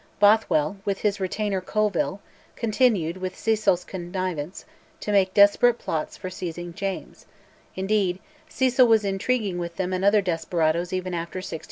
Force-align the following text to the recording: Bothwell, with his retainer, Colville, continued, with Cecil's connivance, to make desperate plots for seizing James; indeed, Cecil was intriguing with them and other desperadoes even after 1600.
Bothwell, 0.19 0.77
with 0.83 1.01
his 1.01 1.19
retainer, 1.19 1.61
Colville, 1.61 2.21
continued, 2.55 3.17
with 3.17 3.37
Cecil's 3.37 3.83
connivance, 3.83 4.65
to 4.99 5.11
make 5.11 5.31
desperate 5.35 5.77
plots 5.77 6.17
for 6.17 6.27
seizing 6.27 6.73
James; 6.73 7.27
indeed, 7.75 8.17
Cecil 8.49 8.87
was 8.87 9.05
intriguing 9.05 9.59
with 9.59 9.75
them 9.75 9.93
and 9.93 10.03
other 10.03 10.23
desperadoes 10.23 10.91
even 10.91 11.13
after 11.13 11.37
1600. 11.37 11.59